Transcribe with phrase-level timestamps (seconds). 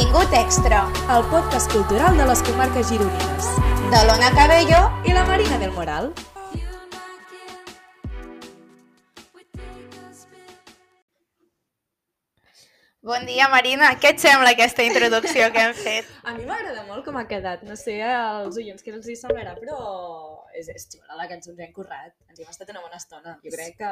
[0.00, 0.78] Contingut extra
[1.14, 3.48] el podcast cultural de les comarques gironines.
[3.92, 6.14] de l'Ona Cabello I la Marina del Moral.
[13.02, 13.92] Bon dia, Marina.
[14.00, 16.08] Què et sembla aquesta introducció que hem fet?
[16.24, 17.68] A mi m'agrada molt com ha quedat.
[17.68, 19.76] No sé als oients què els hi semblarà, però
[20.56, 22.16] és, és xula la cançó, ens hem currat.
[22.30, 23.32] Ens hem estat una bona estona.
[23.42, 23.88] Jo crec que...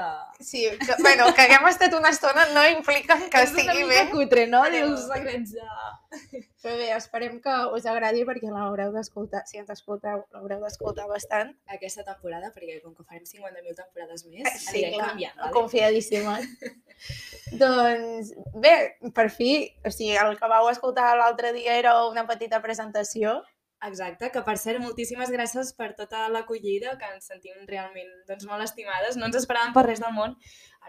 [0.47, 4.05] Sí, que, bueno, que haguem estat una estona no implica que és una estigui mica
[4.05, 4.11] bé.
[4.13, 4.61] cutre, no?
[4.63, 6.43] Però- Dir els secrets de...
[6.63, 9.43] Però bé, esperem que us agradi perquè l'haureu d'escoltar.
[9.51, 11.51] Si ens escolteu, l'haureu d'escoltar bastant.
[11.75, 15.37] Aquesta temporada, perquè com que farem 50.000 temporades més, Sí, anirem clar, canviant.
[15.43, 15.53] Vale?
[15.59, 16.39] confiadíssima.
[17.63, 18.75] doncs, bé,
[19.15, 19.53] per fi,
[19.87, 23.41] o sigui, el que vau escoltar l'altre dia era una petita presentació.
[23.87, 28.65] Exacte, que per cert, moltíssimes gràcies per tota l'acollida, que ens sentim realment doncs, molt
[28.65, 29.15] estimades.
[29.17, 30.35] No ens esperàvem per res del món.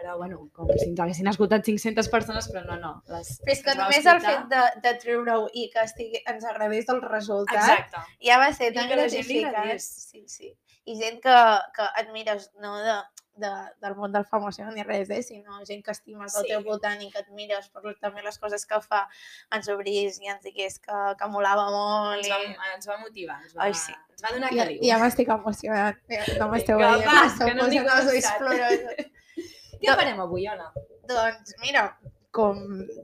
[0.00, 2.90] Ara, bueno, com si ens haguessin escoltat 500 persones, però no, no.
[3.12, 6.44] Les, Però és que només el escoltar- fet de, de treure-ho i que estigui, ens
[6.50, 8.02] agradés el resultat, Exacte.
[8.26, 9.54] ja va ser tan que gratificant.
[9.54, 9.86] agradés.
[10.10, 10.54] Sí, sí.
[10.86, 11.36] I gent que,
[11.76, 12.96] que admires, no de,
[13.36, 13.50] de,
[13.80, 15.22] del món del famoso ni res, eh?
[15.22, 16.50] sinó gent que estimes al Sí.
[16.50, 19.06] teu voltant i que admires per també les coses que fa,
[19.52, 22.18] ens obrís i ens digués que, que molava molt.
[22.18, 22.56] Ens va, I...
[22.74, 23.92] ens va motivar, ens va, Ai, sí.
[24.12, 24.82] ens va donar Ja, caliu.
[24.84, 25.96] ja m'estic emocionant.
[26.10, 27.04] Ja, No m'esteu veient,
[27.38, 27.64] que no
[28.12, 28.38] ulls cansat.
[28.38, 29.10] plorosos.
[29.80, 30.72] Què farem avui, Ona?
[31.08, 31.86] Doncs mira,
[32.30, 32.60] com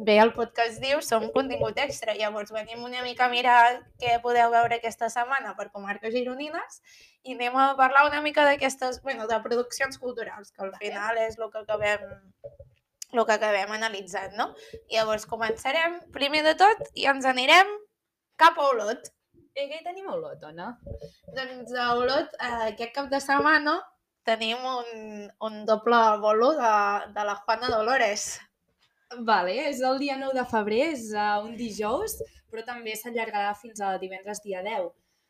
[0.06, 2.14] bé el podcast diu, som contingut extra.
[2.14, 3.58] Llavors venim una mica a mirar
[4.00, 6.80] què podeu veure aquesta setmana per comarques gironines
[7.26, 11.38] i anem a parlar una mica d'aquestes, bueno, de produccions culturals, que al final és
[11.38, 12.06] el que acabem
[13.12, 14.52] el que acabem analitzant, no?
[14.92, 17.70] Llavors començarem, primer de tot, i ens anirem
[18.38, 19.10] cap a Olot.
[19.56, 20.72] I què hi tenim a Olot, Ona?
[21.34, 23.78] Doncs a Olot, eh, aquest cap de setmana,
[24.26, 26.74] tenim un, un doble bolo de,
[27.14, 28.26] de la Juana Dolores.
[29.14, 32.16] Vale, és el dia 9 de febrer, és uh, un dijous,
[32.50, 34.88] però també s'allargarà fins a divendres dia 10.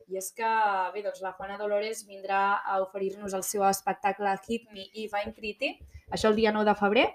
[0.08, 0.48] I és que,
[0.94, 5.34] bé, doncs la Juana Dolores vindrà a oferir-nos el seu espectacle Hit Me i Vine
[5.36, 5.74] Pretty,
[6.14, 7.06] això el dia 9 de febrer,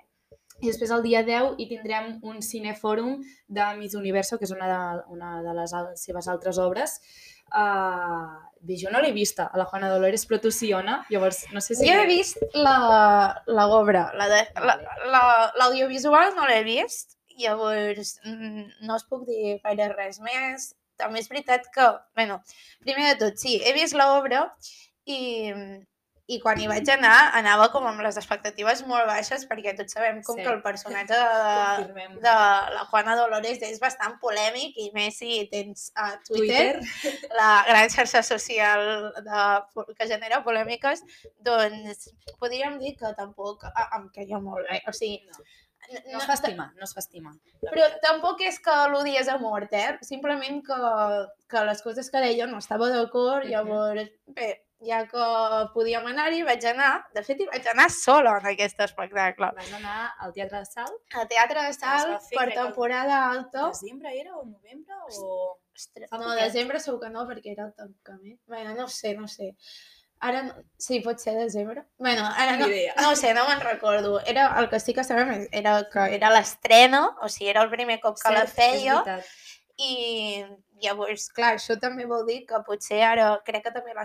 [0.62, 3.16] i després el dia 10 hi tindrem un cinefòrum
[3.48, 4.82] de Miss Universo, que és una de,
[5.16, 7.00] una de les al- seves altres obres.
[7.52, 11.44] Uh, bé, jo no l'he vista, a la Juana Dolores, però tu sí, Ona, llavors
[11.52, 11.88] no sé si...
[11.90, 12.76] Jo he vist la,
[13.48, 14.78] la obra, la de- la-
[15.12, 20.70] la- l'audiovisual no l'he vist, llavors mm, no us puc dir gaire res més.
[21.02, 22.40] També és veritat que, bueno,
[22.86, 24.44] primer de tot, sí, he vist l'obra
[25.10, 25.52] i,
[26.32, 30.22] i quan hi vaig anar, anava com amb les expectatives molt baixes perquè tots sabem
[30.24, 30.44] com Sí.
[30.46, 32.36] que el personatge de, de
[32.76, 37.32] la Juana Dolores és bastant polèmic i més si tens a Twitter, Twitter.
[37.40, 38.86] la gran xarxa social
[39.26, 39.42] de,
[39.98, 41.04] que genera polèmiques,
[41.44, 42.08] doncs
[42.40, 43.66] podríem dir que tampoc
[43.98, 44.82] em queia molt bé.
[44.88, 45.20] O sigui,
[45.92, 47.32] No, n- no es fa estimar, no es fa estimar.
[47.66, 48.02] la però veritat.
[48.06, 49.98] tampoc és que l'odies a mort, eh?
[50.06, 50.78] Simplement que,
[51.50, 55.24] que les coses que deia no estava d'acord, llavors, bé, ja que
[55.76, 59.52] podíem anar-hi, vaig anar, de fet hi vaig anar sola en aquest espectacle.
[59.58, 63.22] Vas anar al Teatre de Sal, Al Teatre de Sal, fer, per que el- temporada
[63.30, 65.58] alta, desembre era o novembre o...
[65.72, 66.44] Ostres, no, poquet.
[66.44, 68.38] desembre segur que no, perquè era el tancament.
[68.46, 69.54] Bueno, no sé, no sé.
[70.20, 70.54] Ara, no...
[70.78, 71.86] sí, pot ser desembre.
[71.98, 72.68] Bueno, ara no,
[73.02, 74.20] no sé, no me'n recordo.
[74.26, 78.00] Era, el que sí que sabem era que era l'estrena, o sigui, era el primer
[78.04, 79.32] cop que la Cert, és feia, veritat.
[79.82, 80.46] I
[80.82, 84.04] llavors, clar, això també vol dir que potser ara, crec que també l'ha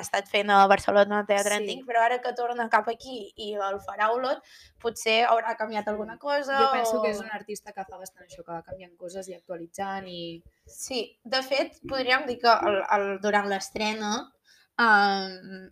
[0.00, 1.62] estat- fent a Barcelona al Teatre Sí.
[1.62, 4.42] Antic, però ara que torna cap aquí i el farà Olot,
[4.80, 6.58] potser haurà canviat alguna cosa.
[6.60, 9.28] Jo penso que és o- un artista que fa bastant això, que va canviant coses
[9.28, 10.42] i actualitzant i...
[10.66, 14.14] Sí, de fet, podríem dir que el, el, durant l'estrena
[14.78, 15.70] um,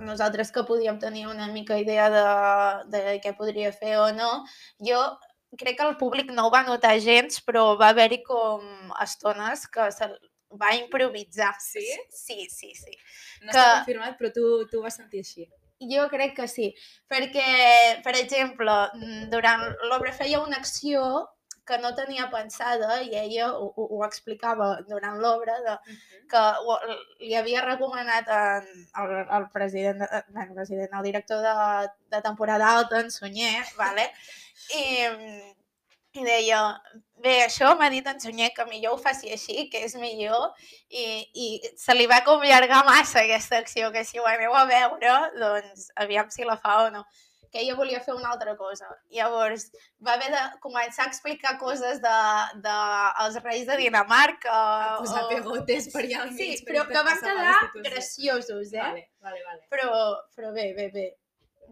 [0.00, 2.24] nosaltres que podíem tenir una mica idea de,
[2.96, 4.30] de què podria fer o no,
[4.80, 5.00] jo
[5.58, 8.62] crec que el públic no ho va notar gens, però va haver-hi com
[9.02, 10.08] estones que se
[10.62, 11.52] va improvisar.
[11.60, 11.84] Sí?
[12.10, 12.96] Sí, sí, sí.
[13.42, 15.48] No Que- està confirmat, però tu, tu ho vas sentir així.
[15.90, 16.68] Jo crec que sí,
[17.10, 21.28] perquè, per exemple, mm, durant l'obra feia una acció
[21.66, 25.74] que no tenia pensada i ella ho, ho, ho explicava durant l'obra, de,
[26.30, 26.76] que ho,
[27.24, 28.66] li havia recomanat en,
[29.02, 31.54] el, el president, el president, el director de,
[32.14, 34.10] de temporada alta, en Sunyer, vale?
[34.72, 34.84] I,
[36.14, 36.60] i deia,
[37.24, 40.52] bé, això m'ha dit en Sunyer que millor ho faci així, que és millor,
[40.88, 41.46] i, i
[41.80, 45.90] se li va com allargar massa aquesta acció, que si ho aneu a veure, doncs
[46.06, 47.04] aviam si la fa o no
[47.54, 48.88] que ella volia fer una altra cosa.
[49.14, 49.68] Llavors,
[50.02, 52.14] va haver de començar a explicar coses de,
[52.64, 52.78] de
[53.22, 54.56] els reis de Dinamarca.
[54.98, 56.40] Posar pegotes per allà al mig.
[56.40, 58.80] Sí, per però que van quedar graciosos, eh?
[58.82, 59.62] Vale, vale, vale.
[59.70, 59.92] Però,
[60.34, 61.06] però bé, bé, bé.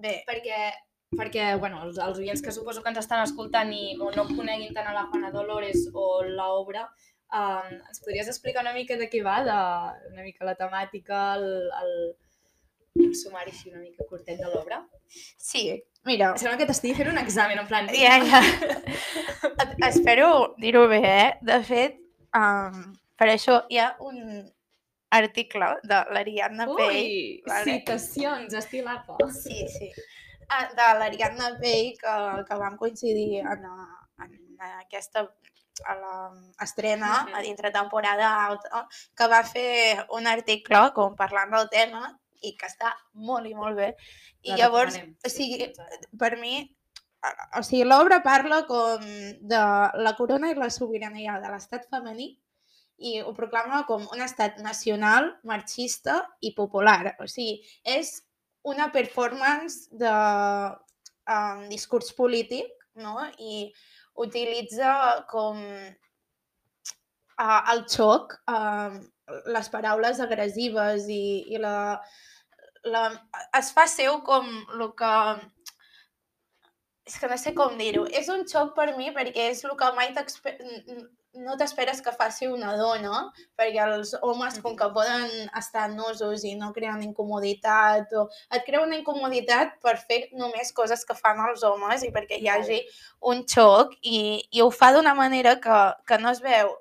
[0.06, 0.70] Bé, Perquè
[1.18, 4.72] perquè, bueno, els, els oients que suposo que ens estan escoltant i o no coneguin
[4.76, 6.86] tant a la Juana Dolores o l'obra,
[7.32, 9.58] um, ens podries explicar una mica de què va, de,
[10.12, 11.48] una mica la temàtica, el,
[11.82, 11.92] el,
[13.04, 14.82] el sumari així una mica curtet de l'obra?
[15.36, 15.66] Sí,
[16.08, 16.32] mira...
[16.40, 17.92] Sembla que t'estigui fent un examen, en plan...
[17.92, 18.42] Ja, ja.
[19.90, 21.30] Espero dir-ho bé, eh?
[21.44, 22.00] De fet,
[22.38, 22.82] um,
[23.20, 24.18] per això hi ha un
[25.12, 26.96] article de l'Ariadna Pell.
[26.96, 27.14] Ui,
[27.46, 27.64] vale?
[27.68, 29.18] citacions, estil APA.
[29.36, 29.92] Sí, sí.
[30.76, 32.16] De l'Ariadna Pell, que,
[32.48, 33.68] que vam coincidir en,
[34.24, 34.34] en
[34.80, 35.28] aquesta
[35.88, 38.84] a l'estrena, a dintre temporada alta,
[39.16, 42.02] que va fer un article com parlant del tema
[42.42, 43.88] i que està molt i molt bé.
[44.42, 45.70] I La llavors, o sigui,
[46.18, 46.60] per mi,
[47.58, 49.02] o sigui, l'obra parla com
[49.54, 49.64] de
[50.06, 52.32] la corona i la sobirania de l'estat femení
[53.02, 57.16] i ho proclama com un estat nacional, marxista i popular.
[57.22, 58.20] O sigui, és
[58.62, 63.16] una performance de um, discurs polític no?
[63.38, 63.72] i
[64.22, 65.58] utilitza com
[67.40, 69.00] uh, el xoc, uh,
[69.54, 71.24] les paraules agressives i,
[71.54, 72.00] i la,
[72.84, 73.06] la,
[73.58, 75.14] es fa seu com el que
[77.06, 78.04] és que no sé com dir-ho.
[78.20, 80.12] És un xoc per mi perquè és el que mai
[81.32, 83.22] no t'esperes que faci una dona,
[83.56, 88.82] perquè els homes, com que poden estar nosos i no creen incomoditat, o et crea
[88.84, 92.82] una incomoditat per fer només coses que fan els homes i perquè hi hagi
[93.32, 96.76] un xoc i, i ho fa d'una manera que, que no es veu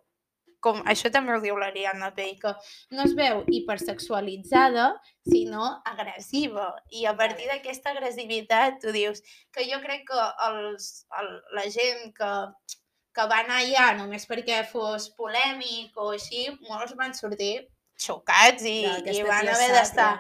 [0.64, 2.54] com això també ho diu l'Ariadna Pell, que
[2.96, 4.92] no es veu hipersexualitzada,
[5.28, 6.70] sinó agressiva.
[6.94, 9.24] I a partir d'aquesta agressivitat tu dius
[9.54, 12.32] que jo crec que els, el, la gent que,
[13.18, 17.56] que va anar allà només perquè fos polèmic o així, molts van sortir
[18.02, 18.82] xocats i,
[19.14, 20.14] i van haver d'estar...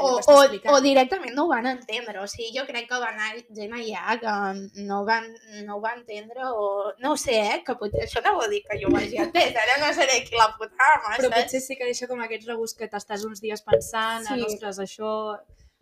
[0.00, 3.30] O, o, o directament no ho van entendre, o sigui, jo crec que va anar
[3.58, 4.34] gent allà que
[4.88, 5.26] no van,
[5.66, 8.62] no ho va entendre o no ho sé, eh, que potser això no vol dir
[8.66, 11.36] que jo ho hagi entès, ara no seré qui la puta ama, Però saps?
[11.42, 14.34] potser sí que deixa com aquest regust que t'estàs uns dies pensant, sí.
[14.34, 14.44] Sí.
[14.50, 15.14] ostres, això...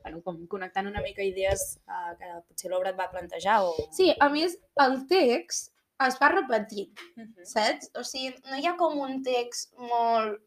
[0.03, 3.73] Bueno, com connectant una mica idees uh, que potser l'obra et va plantejar o...
[3.93, 5.73] Sí, a més, el text
[6.07, 7.45] es va repetint, Uh -huh.
[7.45, 7.91] saps?
[7.99, 10.39] O sigui, no hi ha com un text molt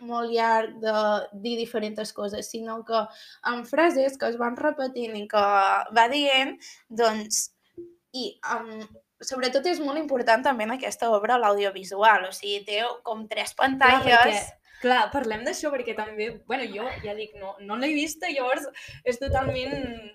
[0.00, 0.94] molt llarg de
[1.42, 3.02] dir diferents coses, sinó que
[3.50, 5.44] amb frases que es van repetint i que
[5.96, 6.56] va dient,
[6.88, 7.48] doncs,
[8.14, 8.86] i um,
[9.20, 13.66] sobretot és molt important també en aquesta obra l'audiovisual, o sigui, té com tres Clar,
[13.66, 14.14] pantalles...
[14.14, 18.68] perquè, clar, parlem d'això perquè també, bueno, jo ja dic, no, no l'he vista, llavors
[19.04, 19.74] és totalment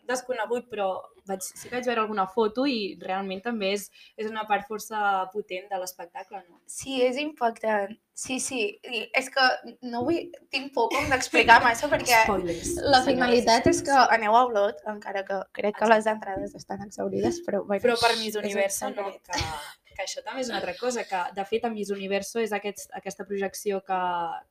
[0.09, 0.89] desconegut, però
[1.27, 3.89] vaig, sí que vaig veure alguna foto i realment també és,
[4.19, 6.59] és una part força potent de l'espectacle, no?
[6.67, 7.95] Sí, és impactant.
[8.13, 8.65] Sí, sí.
[8.85, 9.45] I és que
[9.89, 10.27] no vull...
[10.53, 12.75] Tinc por com d'explicar massa perquè Spoilers.
[12.93, 17.41] la finalitat és que aneu a Olot, encara que crec que les entrades estan exaurides,
[17.47, 17.63] però...
[17.65, 19.09] Bueno, Però per Miss un Universo, no?
[19.25, 19.47] Que,
[19.95, 22.89] que això també és una altra cosa, que de fet a Miss Universo és aquest,
[22.99, 23.99] aquesta projecció que,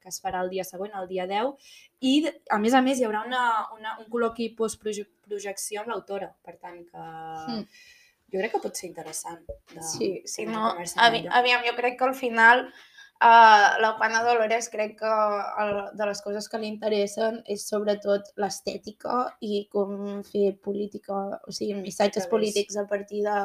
[0.00, 1.72] que es farà el dia següent, el dia 10,
[2.02, 2.14] i
[2.50, 3.42] a més a més hi haurà una,
[3.76, 7.66] una, un col·loqui postprojecció amb l'autora, per tant que Mm.
[8.32, 9.42] jo crec que pot ser interessant.
[9.74, 14.68] De, Sí, sí, no, avi, aviam, jo crec que al final uh, la Juana Dolores
[14.72, 15.12] crec que
[15.62, 21.52] el, de les coses que li interessen és sobretot l'estètica i com fer política, o
[21.52, 23.38] sigui, missatges polítics a partir de,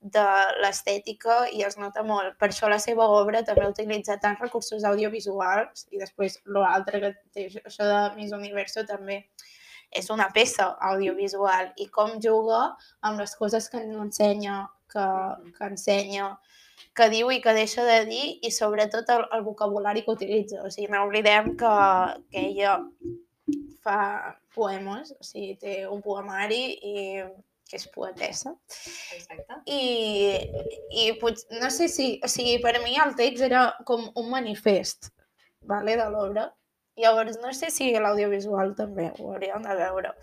[0.00, 0.24] de
[0.62, 2.36] l'estètica i es nota molt.
[2.38, 7.46] Per això la seva obra també utilitza tants recursos audiovisuals i després l'altre que té
[7.64, 9.24] això de Miss Universo també
[9.90, 15.52] és una peça audiovisual i com juga amb les coses que no ensenya, que, Mhm.
[15.56, 16.38] que ensenya,
[16.94, 20.62] que diu i que deixa de dir i sobretot el, el vocabulari que utilitza.
[20.62, 21.74] O sigui, no oblidem que,
[22.30, 22.78] que ella
[23.82, 27.22] fa poemes, o sigui, té un poemari i
[27.68, 28.54] que és poetessa.
[29.16, 29.60] Exacte.
[29.68, 30.40] I,
[31.02, 35.12] i pot, no sé si, o sigui, per mi el text era com un manifest
[35.68, 36.48] vale, de l'obra.
[36.98, 40.14] Llavors, no sé si l'audiovisual també ho hauríem de veure.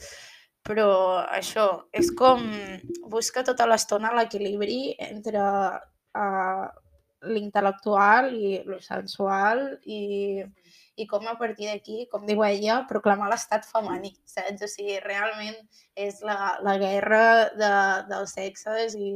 [0.66, 0.90] Però
[1.22, 2.42] això, és com
[3.12, 6.66] busca tota l'estona l'equilibri entre uh,
[7.30, 10.42] l'intel·lectual i lo sensual i,
[10.96, 14.64] i com a partir d'aquí, com diu ella, proclamar l'estat femení, saps?
[14.64, 15.58] O sigui, realment
[16.08, 17.24] és la, la guerra
[17.60, 17.74] de,
[18.12, 19.12] dels sexes i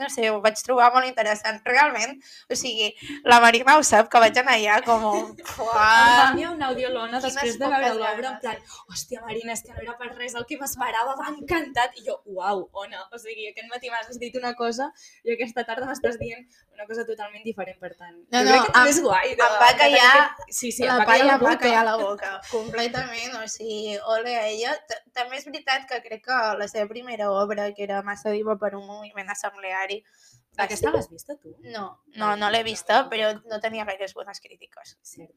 [0.00, 1.60] no sé, ho vaig trobar molt interessant.
[1.64, 2.16] Realment,
[2.50, 2.90] o sigui,
[3.24, 5.04] la Marina ho sap, que vaig anar allà com...
[5.14, 8.58] Em Uah, venia una audiolona després de veure l'obra, en plan,
[8.90, 11.94] hòstia, Marina, és que no era per res el que m'esperava, m'ha encantat.
[12.00, 14.90] I jo, uau, Ona, o sigui, aquest matí m'has dit una cosa
[15.24, 18.16] i aquesta tarda m'estàs dient una cosa totalment diferent, per tant.
[18.32, 19.34] No, no, crec que també em- és guai.
[19.34, 21.58] De, em va callar aquest- Sí, sí, la em va callar la em va boca.
[21.62, 24.72] callar la boca, completament, o sigui, ole a ella.
[25.12, 28.74] També és veritat que crec que la seva primera obra, que era Massa diva per
[28.74, 31.50] un moviment assembleari, va Aquesta l'has vista tu?
[31.66, 34.92] No, no, no l'he vista, però no tenia gaires bones crítiques.
[35.02, 35.32] Cert.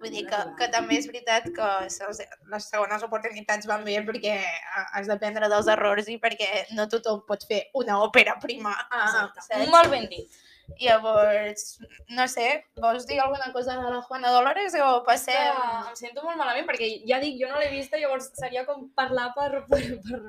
[0.00, 2.22] Vull dir que, que també és veritat que les,
[2.54, 4.38] les segones oportunitats van bé perquè
[4.96, 8.72] has d'aprendre dels errors i perquè no tothom pot fer una òpera prima.
[8.88, 9.28] Ah?
[9.68, 10.40] Molt ben dit.
[10.80, 11.80] Llavors,
[12.16, 15.58] no sé, vols dir alguna cosa de la Juana Dolores o Que passem...
[15.90, 19.32] em sento molt malament perquè ja dic, jo no l'he vista, llavors seria com parlar
[19.36, 19.66] per...
[19.68, 20.22] per, per...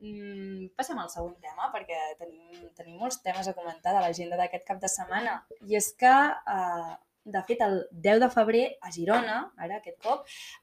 [0.00, 4.64] Mm, passem al següent tema perquè tenim, tenim molts temes a comentar de l'agenda d'aquest
[4.68, 6.14] cap de setmana i és que,
[6.54, 6.92] uh,
[7.28, 10.22] de fet, el 10 de febrer a Girona, ara aquest cop,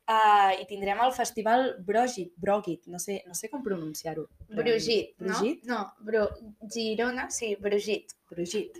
[0.09, 4.25] uh, hi tindrem el festival Brogit, Brogit, no sé, no sé com pronunciar-ho.
[4.49, 5.27] Brugit, no?
[5.27, 5.65] Brugit?
[5.69, 6.23] No, Bru...
[6.73, 8.15] Girona, sí, Brugit.
[8.31, 8.79] Brogit.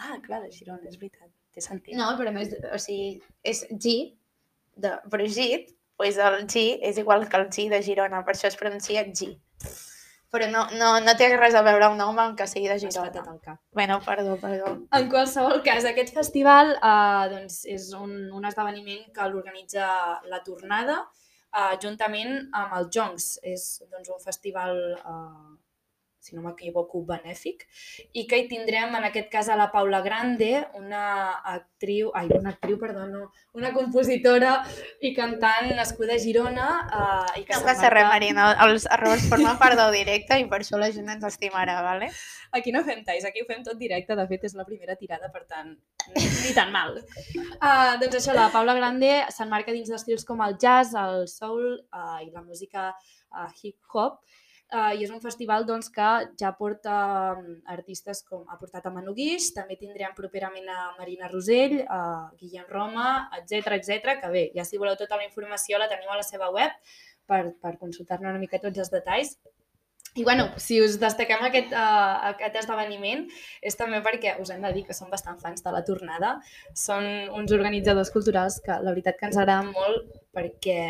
[0.00, 1.28] Ah, clar, de Girona, és veritat.
[1.54, 1.94] Té sentit.
[1.98, 2.56] No, però no és...
[2.72, 3.94] O sigui, és G
[4.80, 8.56] de Brugit, doncs el G és igual que el G de Girona, per això es
[8.56, 9.34] pronuncia G.
[10.30, 13.24] Però no, no, no té res a veure el nom amb que sigui de Girona.
[13.42, 13.58] cap.
[13.74, 14.76] Bueno, perdó, perdó.
[14.94, 19.88] En qualsevol cas, aquest festival eh, doncs, és un, un esdeveniment que l'organitza
[20.30, 21.00] la Tornada
[21.50, 23.32] eh, juntament amb el Joncs.
[23.42, 25.56] És doncs, un festival, eh,
[26.20, 27.64] si no m'equivoco, benèfic,
[28.12, 31.04] i que hi tindrem, en aquest cas, a la Paula Grande, una
[31.54, 34.58] actriu, ai, una actriu, perdó, no, una compositora
[35.00, 39.56] i cantant nascuda a Girona eh, i que No passa res, Marina, els errors formen
[39.62, 42.10] part del directe i per això la gent ens estimarà, vale?
[42.58, 45.32] Aquí no fem talls, aquí ho fem tot directe, de fet és la primera tirada,
[45.32, 45.72] per tant,
[46.12, 47.00] ni tan mal.
[47.00, 52.20] Uh, doncs això, la Paula Grande s'emmarca dins d'estils com el jazz, el soul uh,
[52.20, 54.20] i la música uh, hip-hop,
[54.72, 56.08] uh, i és un festival doncs, que
[56.40, 56.94] ja porta
[57.36, 62.00] um, artistes com ha portat a Manu Guix, també tindrem properament a Marina Rosell, a
[62.40, 63.06] Guillem Roma,
[63.38, 64.18] etc etc.
[64.22, 66.74] que bé, ja si voleu tota la informació la teniu a la seva web
[67.26, 69.36] per, per consultar-ne una mica tots els detalls.
[70.18, 73.28] I bueno, si us destaquem aquest, uh, aquest esdeveniment
[73.62, 76.32] és també perquè us hem de dir que som bastant fans de la tornada.
[76.74, 77.06] Són
[77.38, 80.80] uns organitzadors culturals que la veritat que ens agraden molt perquè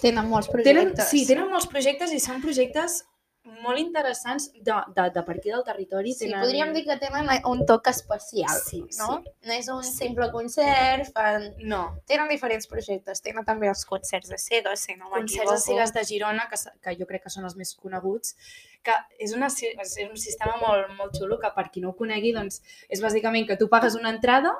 [0.00, 1.10] Tenen molts tenen, projectes.
[1.10, 3.00] sí, tenen molts projectes i són projectes
[3.44, 6.12] molt interessants de, de, de per aquí del territori.
[6.12, 6.42] Sí, tenen...
[6.44, 9.08] podríem dir que tenen un toc especial, Sí, no?
[9.24, 9.32] sí.
[9.48, 11.48] No és un simple concert, fan...
[11.64, 15.94] No, Tenen diferents projectes, tenen també els concerts de Sega, si no concerts de cigues
[15.96, 18.36] de Girona, que, que jo crec que són els més coneguts,
[18.84, 22.34] que és, una, és un sistema molt, molt xulo que per qui no ho conegui,
[22.36, 24.52] doncs, és bàsicament que tu pagues una entrada,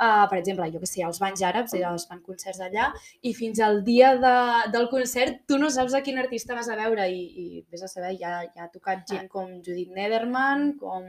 [0.00, 2.90] uh, per exemple, jo que sé, els banys àrabs, eh, els fan concerts allà,
[3.22, 4.36] i fins al dia de,
[4.74, 7.90] del concert tu no saps a quin artista vas a veure i, i vés a
[7.92, 11.06] saber, ja, ja ha tocat gent com Judith Nederman, com...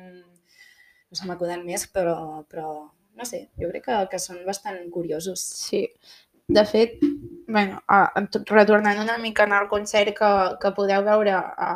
[1.08, 2.72] no se m'acuden més, però, però
[3.18, 5.42] no sé, jo crec que, que són bastant curiosos.
[5.42, 5.88] Sí.
[6.48, 7.02] De fet,
[7.48, 10.30] bueno, a, a, retornant una mica en el concert que,
[10.62, 11.72] que podeu veure a,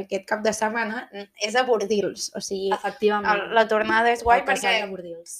[0.00, 1.06] aquest cap de setmana,
[1.40, 2.28] és a Bordils.
[2.36, 3.30] O sigui, Efectivament.
[3.32, 5.36] el, la tornada és guai el casal perquè, de Bordils.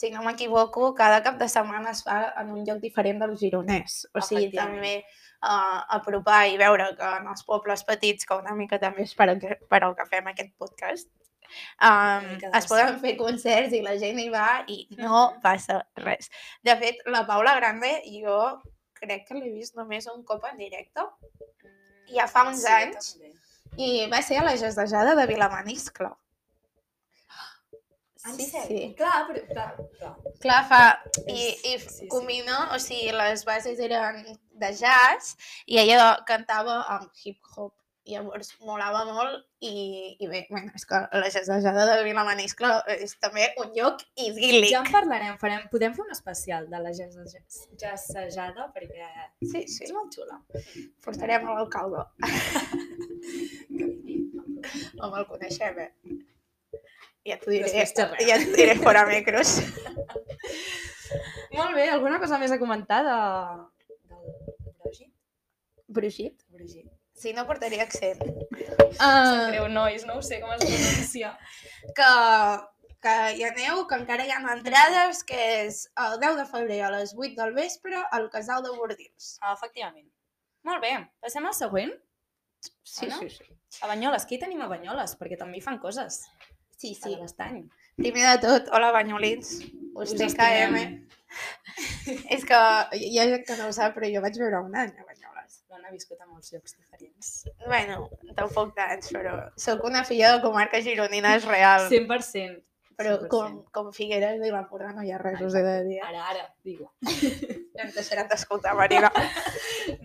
[0.00, 4.06] Si no m'equivoco, cada cap de setmana es fa en un lloc diferent del gironès.
[4.16, 4.94] O sigui, també
[5.44, 9.28] uh, apropar i veure que en els pobles petits, que una mica també és per,
[9.68, 11.10] per al que fem aquest podcast,
[11.82, 15.40] um, es poden fer concerts i la gent hi va i no Mhm.
[15.42, 16.30] passa res.
[16.62, 17.90] De fet, la Paula Grande,
[18.22, 18.38] jo
[19.00, 21.02] crec que l'he vist només un cop en directe
[22.14, 23.12] Ja fa uns jo anys.
[23.14, 23.32] també.
[23.76, 26.08] i va ser a la Gestejada de Vilamaniscle.
[28.30, 28.94] En Sí, sí.
[28.98, 29.42] Clar, però...
[29.50, 29.68] Clar,
[29.98, 30.14] clar.
[30.44, 30.80] Clar, fa...
[31.26, 32.08] I, i sí, sí.
[32.12, 34.22] combina, o sigui, les bases eren
[34.60, 35.34] de jazz
[35.66, 37.74] i ella cantava amb hip-hop.
[38.10, 43.44] Llavors, molava molt i, i bé, bueno, és que la Gestejada de Vilamaniscle és també
[43.60, 44.70] un lloc idíl·lic.
[44.72, 49.04] Ja en parlarem, farem, podem fer un especial de la jazz- jazzejada perquè
[49.44, 50.40] Sí, sí, és molt xula.
[51.04, 52.06] portarem a l'alcalde.
[55.00, 55.90] Home, el coneixem, eh?
[57.30, 59.58] Ja t'ho diré, Després ja t'ho diré fora micros.
[61.58, 63.18] Molt bé, alguna cosa més a comentar de...
[64.10, 64.32] del
[64.78, 65.12] Brogit?
[65.88, 66.42] Brugit?
[66.54, 66.88] Brogit.
[67.20, 68.20] Si no, portaria accent.
[68.20, 71.30] Sap Uh, greu, nois, no ho sé com es pronuncia.
[71.96, 72.08] que,
[73.04, 76.90] que hi aneu, que encara hi ha entrades, que és el 10 de febrer a
[76.96, 79.34] les 8 del vespre al Casal de Bordils.
[79.40, 80.08] Ah, efectivament.
[80.68, 80.94] Molt bé,
[81.24, 81.92] passem al següent.
[82.84, 83.20] Sí, Anna?
[83.20, 83.56] sí, sí.
[83.80, 85.14] A Banyoles, hi tenim a Banyoles?
[85.20, 86.22] Perquè també hi fan coses.
[86.80, 87.10] Sí, sí.
[87.12, 87.64] de l'estany.
[88.00, 89.58] Primer de tot, hola banyolins,
[90.00, 90.78] us TKM.
[92.34, 92.60] És que
[92.96, 95.58] hi ha gent que no ho sap, però jo vaig veure un any a Banyoles.
[95.68, 97.28] L'Anna ha viscut a molts llocs diferents.
[97.66, 98.06] Bueno,
[98.38, 101.84] tampoc tants, però sóc una filla de comarca gironina, és real.
[101.92, 102.62] 100%.
[103.00, 106.00] Però com, com Figueres i l'Empordà no hi ha res, us he de dir.
[106.04, 106.88] Ara, ara, digue.
[107.76, 109.12] Ja em deixaran d'escoltar, Marina.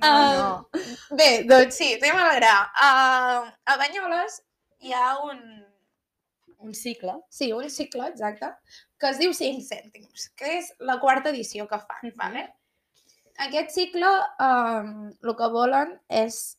[0.02, 0.52] No, no.
[0.76, 2.54] Uh, bé, doncs sí, anem a gra.
[2.84, 4.42] Uh, a Banyoles
[4.84, 5.42] hi ha un...
[6.58, 7.14] Un cicle.
[7.30, 8.48] Sí, un cicle, exacte,
[8.98, 12.16] que es diu 5 cèntims, que és la quarta edició que fan, Mhm.
[12.18, 12.54] vale?
[13.38, 14.08] Aquest cicle,
[14.40, 16.58] um, el que volen és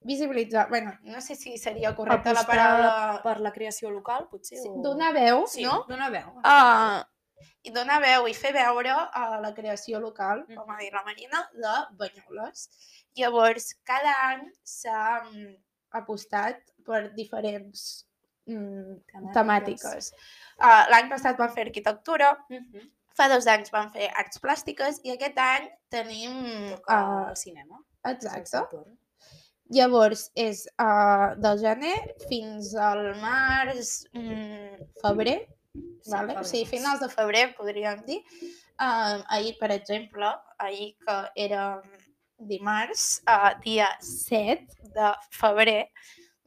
[0.00, 4.58] visibilitzar, bueno, no sé si seria correcta la paraula, per la creació local, potser?
[4.58, 4.82] sí, o...
[4.82, 5.84] donar veu, sí, no?
[5.88, 6.28] donar veu.
[6.44, 7.02] Uh,
[7.62, 11.50] i donar veu i fer veure a la creació local, com ha dit la Marina,
[11.52, 12.68] de Banyoles.
[13.16, 15.56] Llavors, cada any s'ha mm,
[15.92, 18.05] apostat per diferents
[18.46, 20.12] mm, temàtiques.
[20.60, 22.90] Uh, L'any passat van fer arquitectura, Mhm.
[23.16, 26.72] fa dos anys van fer arts plàstiques i aquest any tenim...
[26.88, 27.78] Uh, al cinema.
[28.04, 28.60] exacte.
[28.70, 28.96] Torn.
[29.68, 31.96] Llavors, és uh, del gener
[32.28, 35.40] fins al març, mm, febrer,
[35.74, 36.36] Sí, vale?
[36.38, 38.20] o sigui, finals de febrer, podríem dir.
[38.78, 41.82] Uh, ahir, per exemple, ahir que era
[42.38, 45.90] dimarts, uh, dia 7 de febrer,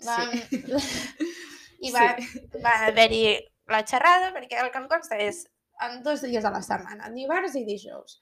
[0.05, 0.31] van,
[1.79, 2.07] i va,
[2.63, 3.23] va haver-hi
[3.69, 5.45] la xerrada, perquè el que em consta és
[5.85, 8.19] en dos dies a la setmana, dimarts i dijous.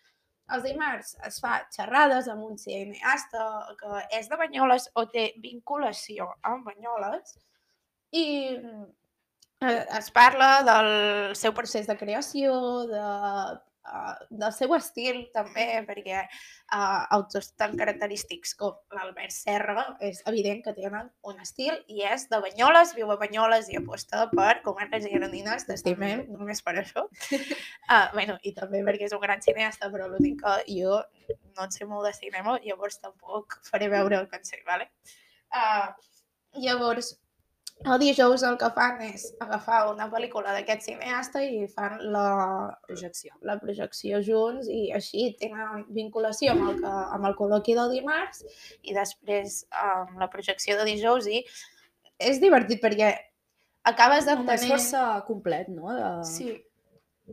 [0.56, 3.48] Els dimarts es fa xerrades amb un cineasta
[3.80, 7.34] que és de Banyoles o té vinculació amb Banyoles
[8.16, 10.92] i eh, es parla del
[11.36, 12.54] seu procés de creació,
[12.88, 13.04] de,
[13.88, 20.64] uh, del seu estil també, perquè uh, autors tan característics com l'Albert Serra és evident
[20.66, 25.08] que tenen un estil i és de Banyoles, viu a Banyoles i aposta per comarques
[25.08, 27.08] gironines, t'estimem només per això.
[27.08, 31.02] Uh, bueno, i també perquè és un gran cineasta, però l'únic que jo
[31.58, 34.92] no en sé molt de cinema, llavors tampoc faré veure el que en sé, vale?
[35.48, 35.90] Uh,
[36.62, 37.16] llavors,
[37.86, 42.28] el dijous el que fan és agafar una pel·lícula d'aquest cineasta i fan la,
[42.88, 43.36] Projecció.
[43.46, 48.44] la projecció junts i així tenen vinculació amb el, que, amb el col·loqui del dimarts
[48.82, 51.44] i després amb la projecció de dijous i
[52.18, 53.14] és divertit perquè
[53.88, 54.72] acabes Home, és d'entenent...
[54.74, 55.94] força complet, no?
[55.94, 56.12] De...
[56.28, 56.52] Sí,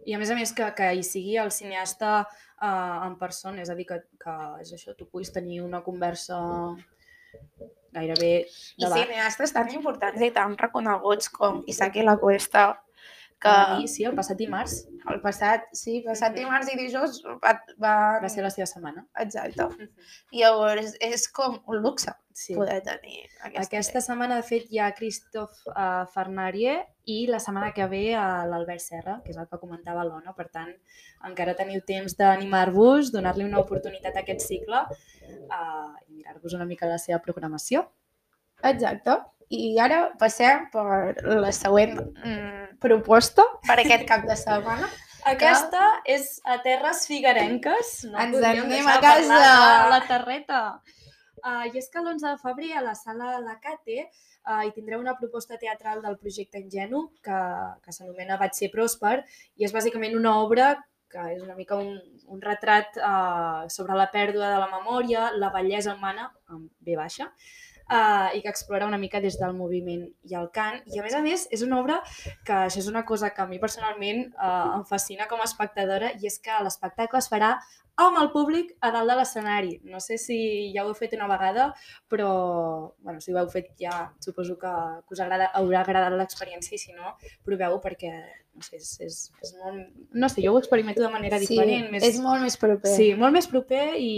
[0.05, 3.71] I a més a més que, que hi sigui el cineasta uh, en persona, és
[3.73, 6.38] a dir, que, que és això, tu puguis tenir una conversa
[7.94, 12.64] gairebé i cineastes tan importants i tan reconeguts com Isaac i la Cuesta
[13.44, 14.80] que dir, sí, el passat dimarts
[15.12, 17.94] el passat, sí, passat dimarts i dijous va, va...
[18.22, 19.04] va ser la seva setmana.
[19.20, 19.88] Exacte.
[20.33, 22.57] Llavors és com un luxe Sí.
[22.59, 23.62] poder tenir aquesta...
[23.62, 28.42] Aquesta setmana, de fet, hi ha Christoph uh, Farnarier i la setmana que ve uh,
[28.50, 30.35] l'Albert Serra, que és el que comentava l'ONU.
[30.35, 30.72] Per tant,
[31.28, 36.90] encara teniu temps d'animar-vos, donar-li una oportunitat a aquest cicle uh, i mirar-vos una mica
[36.90, 37.85] la seva programació.
[38.64, 39.14] Exacte.
[39.52, 44.88] I ara passem per la següent mm, proposta per aquest cap de setmana.
[45.24, 47.94] Aquesta és a Terres Figarenques.
[48.11, 49.40] No Ens anem a casa.
[49.40, 50.61] de la Terreta.
[51.44, 55.00] Uh, I és que l'11 de febrer a la sala La Cate uh, hi tindreu
[55.02, 57.40] una proposta teatral del projecte Ingenu que,
[57.85, 59.18] que s'anomena Vaig ser pròsper
[59.61, 60.70] i és bàsicament una obra
[61.12, 61.98] que és una mica un,
[62.33, 67.28] un retrat uh, sobre la pèrdua de la memòria, la bellesa humana, amb B baixa,
[67.90, 70.81] uh, i que explora una mica des del moviment i el cant.
[70.92, 72.01] I a més a més és una obra
[72.47, 76.12] que això és una cosa que a mi personalment uh, em fascina com a espectadora
[76.20, 77.57] i és que l'espectacle es farà
[77.96, 79.80] amb el públic a dalt de l'escenari.
[79.85, 81.68] No sé si ja ho heu fet una vegada,
[82.11, 84.72] però bueno, si ho heu fet ja suposo que,
[85.07, 88.11] que us agrada, haurà agradat l'experiència i si no, proveu perquè
[88.54, 89.88] no sé, és, és, és molt...
[90.14, 91.88] No sé, jo ho experimento de manera Sí, diferent.
[91.90, 92.04] Més...
[92.07, 92.92] és molt més proper.
[92.94, 94.12] Sí, molt més proper i,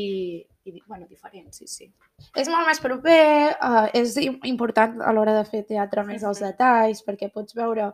[0.68, 1.88] i bueno, diferent, sí, sí.
[2.36, 6.40] És molt més proper, uh, és im- important a l'hora de fer teatre més els
[6.40, 6.50] Mhm.
[6.52, 7.92] detalls, perquè pots veure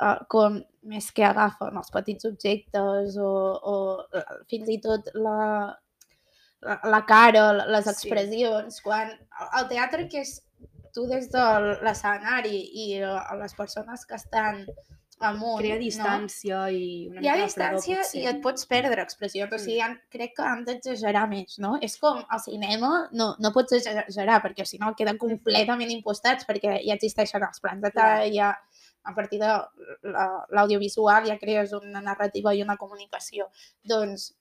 [0.00, 3.32] uh, com més que agafen els petits objectes o,
[3.72, 5.74] o uh, fins i tot la,
[6.64, 7.94] la, la cara, les Sí.
[7.94, 8.80] expressions.
[8.84, 9.12] Quan
[9.60, 10.40] el teatre que és
[10.94, 11.44] tu des de
[11.82, 14.64] l'escenari i uh, les persones que estan
[15.24, 15.80] amunt, Crea no?
[15.80, 17.46] distància i una hi ha fredor,
[17.78, 21.76] distància i et pots perdre expressions, o sigui, han, crec que han d'exagerar més, no?
[21.82, 26.80] És com al cinema no, no pots exagerar, perquè si no queden completament impostats, perquè
[26.82, 28.52] ja existeixen els plans de tall, ja
[29.04, 29.46] a partir de
[30.02, 33.50] la- l'audiovisual ja crees una narrativa i una comunicació.
[33.82, 34.34] Doncs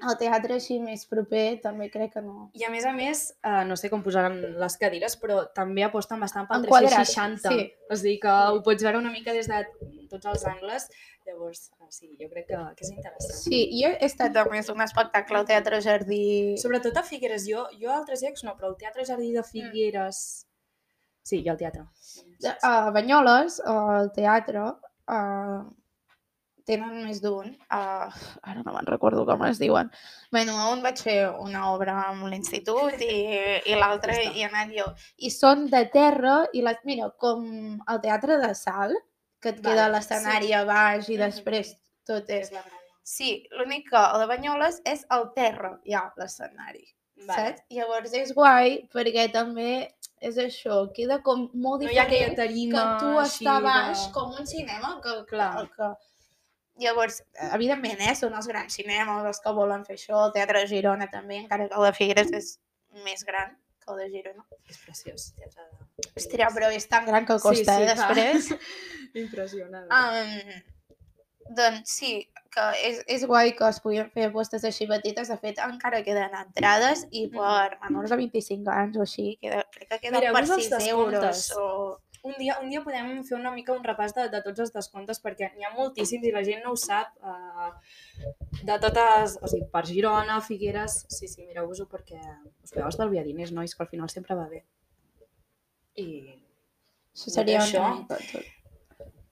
[0.00, 2.50] El teatre així més proper també crec que no.
[2.54, 6.20] I a més a més, eh, no sé com posaran les cadires, però també aposten
[6.22, 7.50] bastant pel Enquadrat, 360.
[7.50, 7.66] sí.
[7.90, 9.58] O sigui que ho pots veure una mica des de
[10.08, 10.86] tots els angles.
[11.26, 13.36] Llavors, eh, sí, jo crec que, que és interessant.
[13.42, 16.56] Sí, jo he estat a més un espectacle al Teatre Jardí.
[16.56, 17.44] Sobretot a Figueres.
[17.50, 20.46] Jo, jo a altres llocs no, però el Teatre Jardí de Figueres...
[21.30, 21.84] Sí, jo al teatre.
[22.66, 24.64] A Banyoles, al teatre,
[25.14, 25.60] uh,
[26.66, 27.52] tenen més d'un.
[27.70, 28.08] Uh,
[28.50, 29.90] ara no me'n recordo com es diuen.
[30.34, 33.20] Bueno, un vaig fer una obra amb l'institut i,
[33.70, 34.88] i l'altre hi he anat jo.
[35.18, 36.82] I són de terra i les...
[36.88, 37.46] Mira, com
[37.78, 38.96] el teatre de Sal,
[39.40, 40.56] que et queda Vale, l'escenari sí.
[40.56, 41.74] a baix i després
[42.08, 42.52] tot és...
[43.10, 46.84] Sí, l'únic que el de Banyoles és al terra, ja, l'escenari.
[47.28, 47.48] Vale.
[47.50, 47.64] Saps?
[47.76, 49.72] Llavors és guai perquè també
[50.20, 53.64] és això, queda com molt No hi ha diferent tarima que tu així està a
[53.64, 55.50] baix de- com un cinema que, Clar.
[55.66, 55.90] que, que...
[56.80, 57.18] Llavors,
[57.52, 61.10] evidentment, eh, són els grans cinemes els que volen fer això, el Teatre de Girona
[61.12, 62.46] també, encara que el de Figueres és
[63.04, 63.52] més gran
[63.84, 64.46] que el de Girona.
[64.68, 65.26] És preciós.
[65.36, 66.08] Teatre de...
[66.16, 68.14] Hòstia, però és tan gran que costa, sí, eh, clar.
[68.16, 68.48] després.
[69.24, 69.92] Impressionant.
[69.92, 72.14] Um, doncs sí,
[72.54, 75.30] que és, és guai que es puguin fer apostes així petites.
[75.30, 79.90] De fet, encara queden entrades i per menors de 25 anys o així, queda, crec
[79.92, 81.44] que queden Mireu-vos per els 6 euros.
[81.56, 81.66] O...
[82.28, 85.22] Un dia, un dia podem fer una mica un repàs de, de tots els descomptes
[85.24, 87.14] perquè n'hi ha moltíssims i la gent no ho sap.
[87.24, 87.70] Uh,
[88.60, 90.98] de totes, o sigui, per Girona, Figueres...
[91.08, 94.66] Sí, sí, mireu-vos-ho perquè us podeu estalviar diners, nois, que al final sempre va bé.
[95.96, 96.10] I
[97.16, 97.80] Això seria Això.
[97.80, 98.59] una mica tot.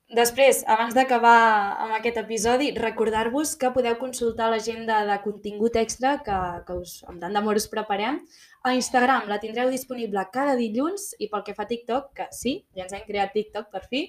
[0.08, 6.38] Després, abans d'acabar amb aquest episodi, recordar-vos que podeu consultar l'agenda de contingut extra que,
[6.64, 8.22] que us, amb tant d'amor us preparem.
[8.64, 12.56] A Instagram la tindreu disponible cada dilluns i pel que fa a TikTok, que sí,
[12.72, 14.06] ja ens hem creat TikTok per fi,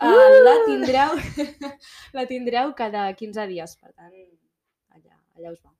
[0.00, 0.16] uh!
[0.48, 1.20] la, tindreu,
[2.16, 3.76] la tindreu cada 15 dies.
[3.76, 4.18] Per tant,
[4.96, 5.76] allà, allà us va.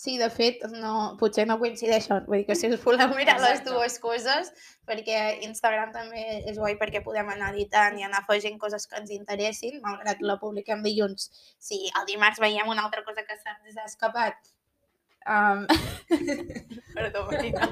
[0.00, 2.22] Sí, de fet, no, potser no coincideixen.
[2.24, 3.74] Vull dir que si us voleu mirar les Exacte.
[3.74, 4.48] dues coses,
[4.88, 9.12] perquè Instagram també és guai perquè podem anar editant i anar afegint coses que ens
[9.12, 11.28] interessin, malgrat la publiquem dilluns.
[11.60, 14.40] Si el dimarts veiem una altra cosa que se'ns ha escapat,
[15.36, 15.68] um...
[16.96, 17.68] perdó, Marina.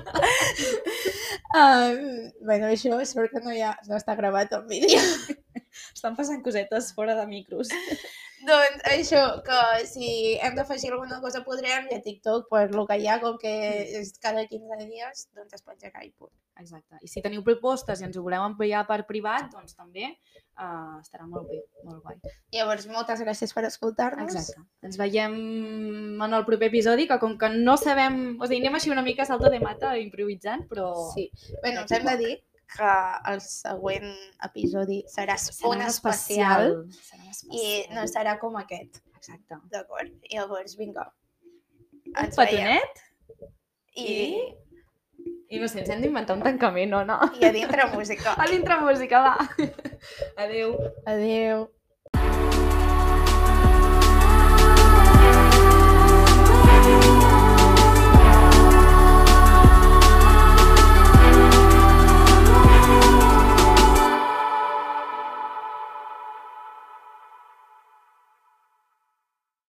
[1.57, 2.05] um,
[2.45, 5.01] bueno, això sort que no, hi ha, no està gravat en vídeo.
[5.97, 7.73] Estan passant cosetes fora de micros.
[8.46, 12.98] Doncs això, que si hem d'afegir alguna cosa podrem, i a TikTok, pues, el que
[13.01, 13.55] hi ha, com que
[14.01, 16.35] és cada 15 dies, doncs es penjarà i punt.
[16.59, 16.98] Exacte.
[17.03, 21.27] I si teniu propostes i ens ho voleu ampliar per privat, doncs també uh, estarà
[21.27, 22.18] molt bé, molt guai.
[22.57, 24.35] Llavors, moltes gràcies per escoltar-nos.
[24.35, 24.66] Exacte.
[24.87, 25.38] Ens veiem
[26.18, 28.37] en el proper episodi, que com que no sabem...
[28.40, 30.90] O sigui, anem així una mica salto de mata improvisant, però...
[31.14, 31.29] Sí.
[31.62, 32.35] Bueno, us hem de dir
[32.76, 32.90] que
[33.33, 34.09] el següent
[34.44, 37.94] episodi serà, Serà un especial, Serà un i especial.
[37.96, 39.59] no serà com aquest, Exacte.
[39.72, 40.12] d'acord?
[40.33, 41.07] Llavors, vinga.
[42.09, 43.02] Un Ens petonet
[43.96, 44.12] I,
[45.50, 47.18] i no sé, ens hem d'inventar un tancament o no?
[47.40, 48.35] i a dintre música.
[48.42, 49.35] A l'intre música, va.
[50.37, 50.76] Adeu.
[51.07, 51.66] Adeu.